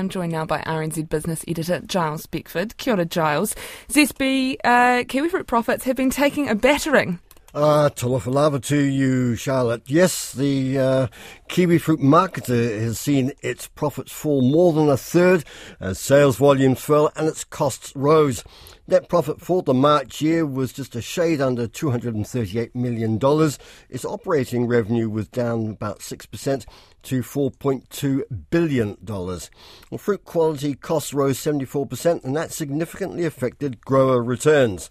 [0.00, 2.78] I'm joined now by RNZ business editor Giles Beckford.
[2.78, 3.54] Kia ora, Giles.
[3.88, 7.18] Zespri uh, kiwifruit profits have been taking a battering.
[7.52, 7.90] Uh,
[8.26, 9.82] lava to you, Charlotte.
[9.86, 11.06] Yes, the uh,
[11.48, 15.44] kiwi fruit marketer has seen its profits fall more than a third
[15.80, 18.44] as sales volumes fell and its costs rose.
[18.86, 23.18] Net profit for the March year was just a shade under $238 million.
[23.88, 26.66] Its operating revenue was down about 6%
[27.02, 28.96] to $4.2 billion.
[29.04, 29.48] Well,
[29.98, 34.90] fruit quality costs rose 74%, and that significantly affected grower returns.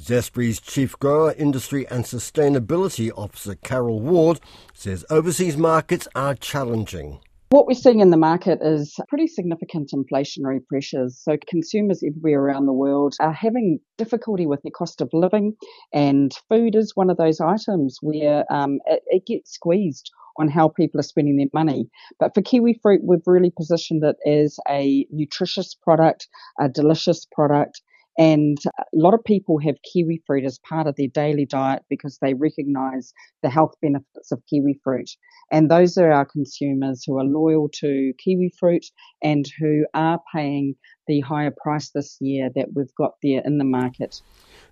[0.00, 4.40] Zespri's Chief Grower, Industry and Sustainability Officer Carol Ward
[4.72, 7.18] says overseas markets are challenging.
[7.50, 11.18] What we're seeing in the market is pretty significant inflationary pressures.
[11.18, 15.54] So, consumers everywhere around the world are having difficulty with their cost of living,
[15.92, 20.68] and food is one of those items where um, it, it gets squeezed on how
[20.68, 21.88] people are spending their money.
[22.20, 26.28] But for kiwi fruit, we've really positioned it as a nutritious product,
[26.60, 27.80] a delicious product,
[28.18, 32.18] and a lot of people have kiwi fruit as part of their daily diet because
[32.20, 33.12] they recognize
[33.44, 35.08] the health benefits of kiwi fruit.
[35.52, 38.84] And those are our consumers who are loyal to kiwi fruit
[39.22, 40.74] and who are paying
[41.06, 44.20] the higher price this year that we've got there in the market.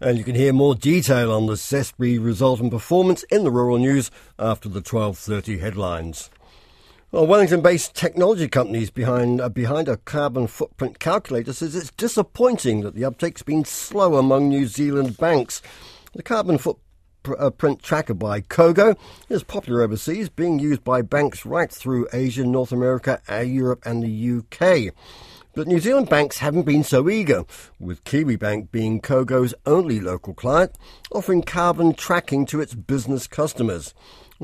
[0.00, 3.78] And you can hear more detail on the Zespri result and performance in the Rural
[3.78, 6.30] News after the 12:30 headlines.
[7.14, 12.96] Well, Wellington-based technology companies behind uh, behind a carbon footprint calculator says it's disappointing that
[12.96, 15.62] the uptake's been slow among New Zealand banks.
[16.12, 18.98] The carbon footprint tracker by Cogo
[19.28, 24.02] is popular overseas, being used by banks right through Asia, North America, uh, Europe, and
[24.02, 24.92] the UK.
[25.54, 27.44] But New Zealand banks haven't been so eager,
[27.78, 30.76] with Kiwibank being Cogo's only local client,
[31.12, 33.94] offering carbon tracking to its business customers.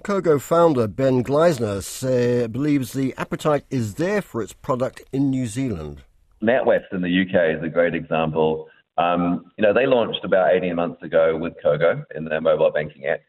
[0.00, 5.46] Cogo founder Ben Gleisner say, believes the appetite is there for its product in New
[5.46, 6.02] Zealand.
[6.42, 8.68] NatWest in the UK is a great example.
[8.98, 13.06] Um, you know, they launched about 18 months ago with Cogo in their mobile banking
[13.06, 13.20] app.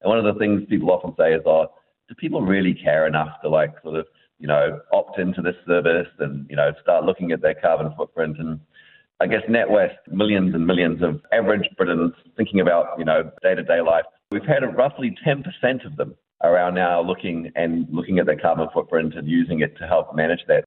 [0.00, 1.66] And one of the things people often say is, oh,
[2.08, 4.06] do people really care enough to like sort of,
[4.38, 8.38] you know, opt into this service and, you know, start looking at their carbon footprint?
[8.38, 8.60] And
[9.20, 13.62] I guess NatWest, millions and millions of average Britons thinking about, you know, day to
[13.62, 18.38] day life We've had roughly 10% of them are now looking and looking at their
[18.38, 20.64] carbon footprint and using it to help manage that.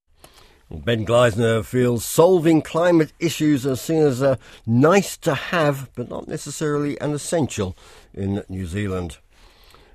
[0.70, 6.26] Ben Gleisner feels solving climate issues are seen as a nice to have, but not
[6.26, 7.76] necessarily an essential
[8.14, 9.18] in New Zealand.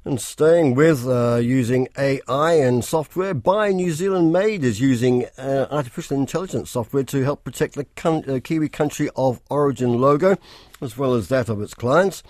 [0.08, 5.66] And staying with uh, using AI and software, Buy New Zealand Made is using uh,
[5.72, 10.38] artificial intelligence software to help protect the uh, Kiwi country of origin logo,
[10.80, 12.22] as well as that of its clients.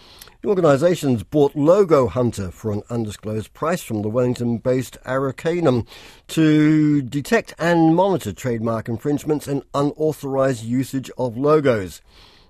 [0.42, 5.86] The organisation's bought Logo Hunter for an undisclosed price from the Wellington based Arcanum
[6.30, 12.02] to detect and monitor trademark infringements and unauthorised usage of logos.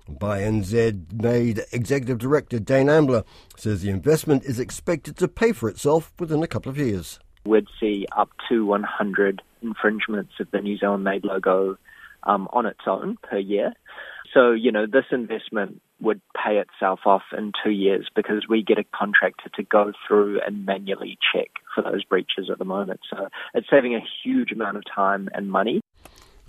[0.08, 3.24] Buy NZ made Executive Director Dane Ambler
[3.56, 7.18] says the investment is expected to pay for itself within a couple of years.
[7.44, 11.76] We'd see up to 100 infringements of the New Zealand made logo
[12.22, 13.72] um, on its own per year.
[14.32, 18.78] So, you know, this investment would pay itself off in two years because we get
[18.78, 23.00] a contractor to go through and manually check for those breaches at the moment.
[23.10, 25.80] So it's saving a huge amount of time and money.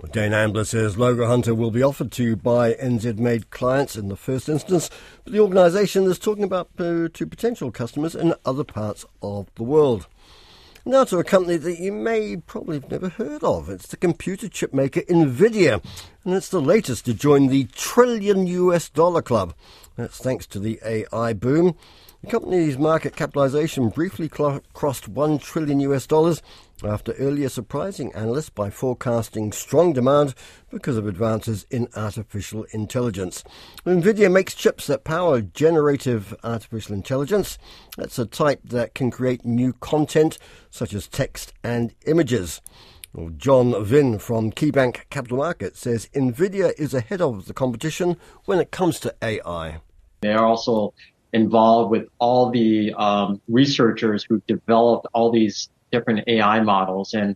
[0.06, 4.16] Dane Ambler says Logo Hunter will be offered to Buy NZ made clients in the
[4.16, 4.92] first instance,
[5.24, 9.64] but the organisation is talking about uh, to potential customers in other parts of the
[9.64, 10.08] world.
[10.86, 13.70] Now to a company that you may probably have never heard of.
[13.70, 15.84] It's the computer chip maker Nvidia,
[16.24, 19.56] and it's the latest to join the trillion US dollar club.
[19.96, 21.76] That's thanks to the AI boom.
[22.24, 26.42] The company's market capitalization briefly cl- crossed 1 trillion US dollars
[26.84, 30.34] after earlier surprising analysts by forecasting strong demand
[30.72, 33.44] because of advances in artificial intelligence.
[33.86, 37.60] Nvidia makes chips that power generative artificial intelligence.
[37.98, 40.40] That's a type that can create new content
[40.72, 42.62] such as text and images.
[43.14, 48.60] Well, John Vinh from KeyBanc Capital Markets says Nvidia is ahead of the competition when
[48.60, 49.82] it comes to AI.
[50.22, 50.96] They are also
[51.38, 57.14] involved with all the um, researchers who've developed all these different AI models.
[57.14, 57.36] And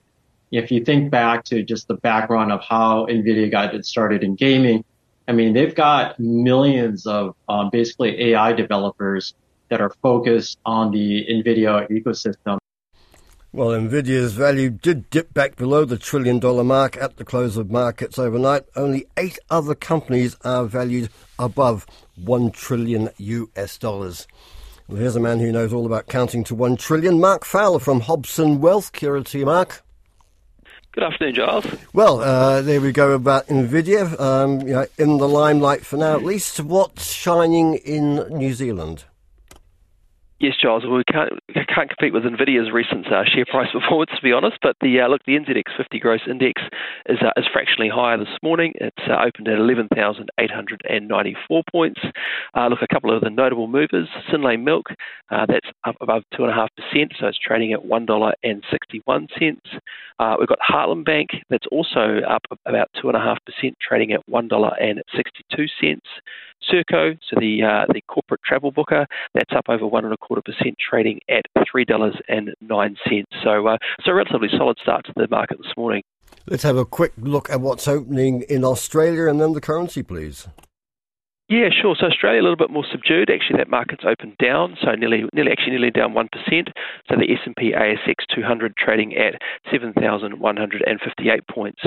[0.51, 4.35] if you think back to just the background of how NVIDIA got it started in
[4.35, 4.83] gaming,
[5.27, 9.33] I mean, they've got millions of um, basically AI developers
[9.69, 12.57] that are focused on the NVIDIA ecosystem.
[13.53, 17.69] Well, Nvidia's value did dip back below the trillion dollar mark at the close of
[17.69, 18.63] markets overnight.
[18.77, 24.25] Only eight other companies are valued above 1 trillion US dollars.
[24.87, 27.99] Well, here's a man who knows all about counting to 1 trillion, Mark Fowler from
[27.99, 28.93] Hobson Wealth.
[28.93, 29.83] Kia to you, Mark.
[30.93, 31.65] Good afternoon, Giles.
[31.91, 34.17] Well, uh, there we go about Nvidia.
[34.17, 36.61] Um, you know, in the limelight for now, at least.
[36.61, 39.03] What's shining in New Zealand?
[40.41, 40.83] Yes, Giles.
[40.89, 41.33] We can't
[41.69, 44.57] can't compete with Nvidia's recent uh, share price performance, to be honest.
[44.59, 46.63] But the uh, look, the NZX 50 gross index
[47.05, 48.73] is uh, is fractionally higher this morning.
[48.81, 52.01] It's uh, opened at 11,894 points.
[52.57, 54.87] Uh, look, a couple of the notable movers: Synlait Milk,
[55.29, 58.33] uh, that's up above two and a half percent, so it's trading at one dollar
[58.43, 59.69] and sixty-one cents.
[60.39, 64.27] we've got Heartland Bank, that's also up about two and a half percent, trading at
[64.27, 66.07] one dollar and sixty-two cents.
[66.69, 70.41] Serko, so the uh, the corporate travel booker, that's up over one and a quarter
[70.41, 73.29] percent, trading at three dollars and nine cents.
[73.43, 76.03] So, uh, so a relatively solid start to the market this morning.
[76.47, 80.47] Let's have a quick look at what's opening in Australia and then the currency, please.
[81.51, 81.97] Yeah, sure.
[81.99, 83.29] So Australia a little bit more subdued.
[83.29, 86.69] Actually, that market's opened down, so nearly, nearly actually nearly down one percent.
[87.09, 89.35] So the S and P ASX 200 trading at
[89.69, 91.81] 7,158 points.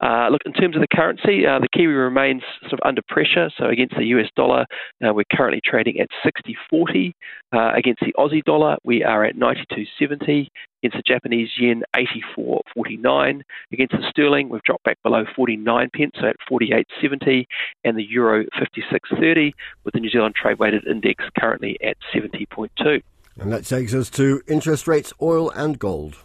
[0.00, 3.50] Uh, look, in terms of the currency, uh, the Kiwi remains sort of under pressure.
[3.56, 4.66] So against the US dollar,
[5.04, 7.12] uh, we're currently trading at 60.40.
[7.52, 10.48] Uh, against the Aussie dollar, we are at 92.70.
[10.82, 13.42] Against the Japanese yen, 84.49.
[13.72, 17.46] Against the sterling, we've dropped back below 49 pence, so at 48.70.
[17.84, 19.52] And the euro, 56.30,
[19.84, 23.02] with the New Zealand trade weighted index currently at 70.2.
[23.38, 26.16] And that takes us to interest rates, oil, and gold.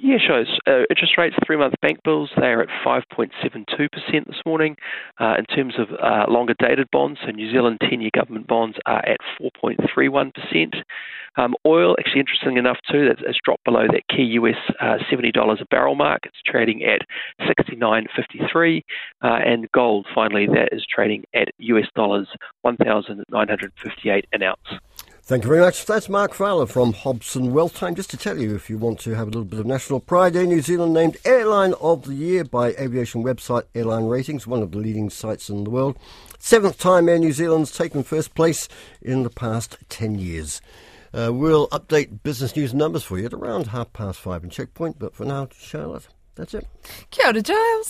[0.00, 0.44] Yeah, sure.
[0.64, 3.30] Uh, interest rates, three month bank bills, they are at 5.72%
[4.26, 4.76] this morning.
[5.20, 8.76] Uh, in terms of uh, longer dated bonds, so New Zealand 10 year government bonds
[8.86, 10.82] are at 4.31%.
[11.36, 15.60] Um, oil, actually interesting enough too, that has dropped below that key US uh, $70
[15.60, 16.20] a barrel mark.
[16.24, 17.02] It's trading at
[17.40, 18.84] 69.53.
[19.22, 22.28] Uh, and gold, finally, that is trading at US dollars
[22.62, 24.80] 1,958 an ounce.
[25.28, 25.84] Thank you very much.
[25.84, 27.94] That's Mark Fowler from Hobson Wealth Time.
[27.94, 30.34] Just to tell you, if you want to have a little bit of national pride,
[30.34, 34.72] Air New Zealand named Airline of the Year by aviation website Airline Ratings, one of
[34.72, 35.98] the leading sites in the world.
[36.38, 38.70] Seventh time Air New Zealand's taken first place
[39.02, 40.62] in the past 10 years.
[41.12, 44.98] Uh, we'll update business news numbers for you at around half past five in Checkpoint,
[44.98, 46.66] but for now, Charlotte, that's it.
[47.10, 47.86] Kia ora, Giles.